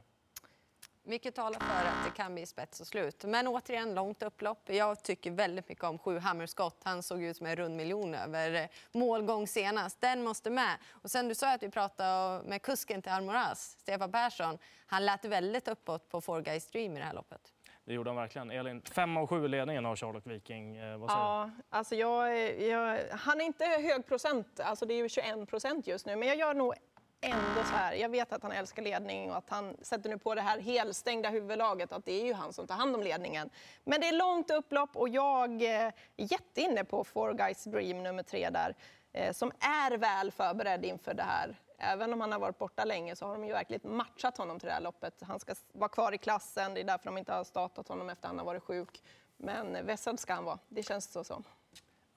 Mycket 1.09 1.35
talar 1.35 1.61
för 1.61 1.89
att 1.89 2.05
det 2.05 2.11
kan 2.11 2.35
bli 2.35 2.47
spets 2.47 2.81
och 2.81 2.87
slut. 2.87 3.25
Men 3.25 3.47
återigen, 3.49 3.95
långt 3.95 4.23
upplopp. 4.23 4.63
Jag 4.67 5.03
tycker 5.03 5.31
väldigt 5.31 5.69
mycket 5.69 5.85
om 5.85 5.99
sju 5.99 6.19
Hammerskott. 6.19 6.81
Han 6.85 7.03
såg 7.03 7.23
ut 7.23 7.37
som 7.37 7.47
en 7.47 7.57
rund 7.57 7.77
miljon 7.77 8.15
över 8.15 8.55
eh, 8.55 8.69
målgång 8.93 9.47
senast. 9.47 10.01
Den 10.01 10.25
måste 10.25 10.51
med. 10.51 10.77
Och 10.91 11.11
sen 11.11 11.29
du 11.29 11.35
sa 11.35 11.55
att 11.55 11.63
vi 11.63 11.71
pratade 11.71 12.49
med 12.49 12.63
kusken 12.63 13.03
till 13.03 13.13
Armoras, 13.13 13.77
Stefan 13.81 14.13
Persson. 14.13 14.59
Han 14.87 15.07
lät 15.07 15.25
väldigt 15.25 15.69
uppåt 15.69 16.09
på 16.09 16.21
Four 16.21 16.41
Guys 16.41 16.71
Dream 16.71 16.97
i 16.97 16.99
det 16.99 17.05
här 17.05 17.15
loppet. 17.15 17.53
Det 17.85 17.95
gjorde 17.95 18.11
han 18.11 18.17
verkligen. 18.17 18.51
Elin, 18.51 18.83
5 18.83 19.17
av 19.17 19.27
7 19.27 19.45
i 19.45 19.49
ledningen 19.49 19.85
har 19.85 19.97
Sherlock 19.97 20.27
Viking. 20.27 20.77
Eh, 20.77 20.99
vad 20.99 21.11
säger 21.11 21.23
du? 21.23 21.27
Ja, 21.27 21.51
alltså 21.71 21.95
jag, 21.95 22.61
jag, 22.63 23.01
han 23.11 23.41
är 23.41 23.45
inte 23.45 23.65
hög 23.65 24.07
procent, 24.07 24.61
alltså 24.61 24.87
det 24.87 24.95
är 24.95 24.99
ju 24.99 25.09
21 25.09 25.49
procent 25.49 25.87
just 25.87 26.07
nu, 26.07 26.17
men 26.17 26.29
jag 26.29 26.37
gör 26.37 26.55
nog 26.55 26.75
ändå 27.21 27.65
så 27.65 27.75
här. 27.77 27.93
Jag 27.93 28.09
vet 28.09 28.33
att 28.33 28.43
han 28.43 28.53
älskar 28.53 28.83
ledning 28.83 29.31
och 29.31 29.37
att 29.37 29.51
han 29.51 29.77
sätter 29.83 30.11
nu 30.11 30.19
på 30.19 30.35
det 30.35 30.41
här 30.41 30.59
helstängda 30.59 31.29
huvudlaget, 31.29 31.93
att 31.93 32.05
det 32.05 32.13
är 32.13 32.25
ju 32.25 32.33
han 32.33 32.53
som 32.53 32.67
tar 32.67 32.75
hand 32.75 32.95
om 32.95 33.03
ledningen. 33.03 33.51
Men 33.85 34.01
det 34.01 34.09
är 34.09 34.13
långt 34.13 34.51
upplopp 34.51 34.97
och 34.97 35.09
jag 35.09 35.63
är 35.63 35.93
jätteinne 36.17 36.85
på 36.85 37.05
Four 37.05 37.33
Guys 37.33 37.65
Dream 37.65 38.03
nummer 38.03 38.23
tre 38.23 38.51
där, 38.51 38.75
eh, 39.13 39.33
som 39.33 39.53
är 39.61 39.99
väl 39.99 40.31
förberedd 40.31 40.85
inför 40.85 41.15
det 41.15 41.23
här. 41.23 41.57
Även 41.79 42.13
om 42.13 42.21
han 42.21 42.33
har 42.33 42.39
varit 42.39 42.59
borta 42.59 42.85
länge 42.85 43.17
så 43.17 43.27
har 43.27 43.33
de 43.33 43.45
ju 43.45 43.53
verkligen 43.53 43.97
matchat 43.97 44.39
honom 44.39 44.59
till 44.61 44.67
det 44.67 44.73
här 44.73 44.81
loppet. 44.81 45.23
Han 45.23 45.41
ska 45.41 45.55
vara 45.73 45.89
kvar 45.89 46.13
i 46.13 46.19
klassen, 46.19 46.75
det 46.75 46.81
är 46.81 46.85
därför 46.85 47.05
de 47.05 47.19
inte 47.19 47.33
har 47.33 47.45
startat 47.45 47.89
honom 47.89 48.11
efter 48.11 48.25
att 48.25 48.31
han 48.31 48.39
har 48.39 48.47
varit 48.47 48.63
sjuk. 48.63 49.03
Men 49.37 49.77
eh, 49.77 49.83
vässad 49.83 50.21
ska 50.21 50.35
han 50.35 50.45
vara, 50.45 50.59
det 50.69 50.83
känns 50.83 51.13
så 51.13 51.25
som. 51.25 51.45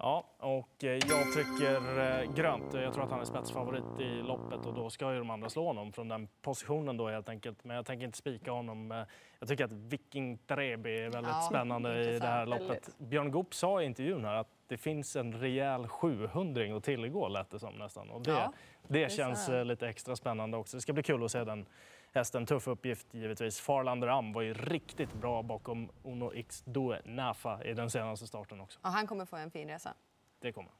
Ja, 0.01 0.25
och 0.39 0.83
eh, 0.83 0.89
jag 0.91 1.33
trycker 1.33 1.99
eh, 2.21 2.33
grönt. 2.35 2.73
Jag 2.73 2.93
tror 2.93 3.03
att 3.03 3.11
han 3.11 3.19
är 3.21 3.25
spetsfavorit 3.25 3.99
i 3.99 4.21
loppet 4.21 4.65
och 4.65 4.73
då 4.73 4.89
ska 4.89 5.13
ju 5.13 5.19
de 5.19 5.29
andra 5.29 5.49
slå 5.49 5.65
honom 5.67 5.91
från 5.91 6.07
den 6.07 6.27
positionen 6.41 6.97
då 6.97 7.09
helt 7.09 7.29
enkelt. 7.29 7.63
Men 7.63 7.75
jag 7.75 7.85
tänker 7.85 8.05
inte 8.05 8.17
spika 8.17 8.51
honom. 8.51 8.91
Eh, 8.91 8.97
Jag 9.39 9.49
tycker 9.49 9.65
att 9.65 9.71
Viking 9.71 10.37
Trebi 10.37 10.99
är 10.99 11.09
väldigt 11.09 11.31
Ja, 11.33 11.41
spännande 11.49 12.03
i 12.15 12.19
det 12.19 12.27
här 12.27 12.45
loppet. 12.45 12.61
väldigt. 12.69 12.97
Björn 12.99 13.31
Goop 13.31 13.53
sa 13.53 13.81
i 13.81 13.85
intervjun 13.85 14.25
här 14.25 14.35
att 14.35 14.49
det 14.67 14.77
finns 14.77 15.15
en 15.15 15.33
rejäl 15.33 15.87
700 15.87 16.77
att 16.77 16.83
tillgå 16.83 17.27
lät 17.27 17.49
det 17.49 17.59
som 17.59 17.73
nästan. 17.75 18.09
Och 18.09 18.21
det, 18.21 18.31
Ja, 18.31 18.53
det 18.87 19.03
är 19.03 19.09
känns 19.09 19.49
eh, 19.49 19.65
lite 19.65 19.87
extra 19.87 20.15
spännande 20.15 20.57
också. 20.57 20.77
Det 20.77 20.81
ska 20.81 20.93
bli 20.93 21.03
kul 21.03 21.23
att 21.23 21.31
se 21.31 21.43
den 21.43 21.65
hästen. 22.13 22.45
Tuff 22.45 22.67
uppgift 22.67 23.13
givetvis. 23.13 23.59
Farlander 23.59 24.07
Am 24.07 24.33
var 24.33 24.41
ju 24.41 24.53
riktigt 24.53 25.13
bra 25.13 25.41
bakom 25.43 25.89
Uno 26.03 26.33
X 26.33 26.63
Due 26.65 27.01
Nafa 27.05 27.63
i 27.63 27.73
den 27.73 27.89
senaste 27.89 28.27
starten 28.27 28.61
också. 28.61 28.79
Och 28.81 28.89
han 28.89 29.07
kommer 29.07 29.25
få 29.25 29.35
en 29.35 29.51
fin 29.51 29.67
resa. 29.67 29.93
Det 30.39 30.51
kommer. 30.51 30.71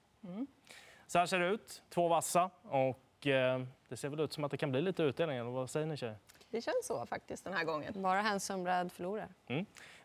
Så 1.08 1.20
här 1.20 1.26
ser 1.26 1.40
det 1.40 1.48
ut. 1.48 1.84
Två 1.90 2.08
vassa. 2.08 2.50
Och 2.64 3.28
eh, 3.28 3.62
det 3.90 3.98
ser 3.98 4.10
väl 4.10 4.20
ut 4.20 4.34
som 4.34 4.44
att 4.44 4.52
det 4.52 4.58
kan 4.58 4.72
bli 4.72 4.82
lite 4.82 5.04
utdelning. 5.04 5.38
Eller 5.38 5.50
vad 5.50 5.70
säger 5.70 5.86
ni 5.86 5.98
tjejer? 5.98 6.18
Det 6.50 6.62
känns 6.62 6.88
så 6.88 7.06
faktiskt 7.06 7.44
den 7.44 7.54
här 7.54 7.64
gången. 7.64 7.94
Bara 8.02 8.22
Handsome 8.22 8.64
Brad 8.64 8.92
förlorar. 8.92 9.28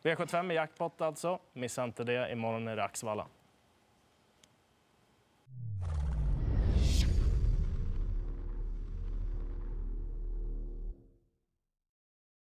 V75 0.02 0.52
i 0.52 0.54
jackpot 0.54 1.00
alltså. 1.00 1.38
Missa 1.52 1.84
inte 1.84 2.04
det. 2.04 2.32
Imorgon 2.32 2.68
är 2.68 2.76
det 2.76 2.84
Axvalla. 2.84 3.26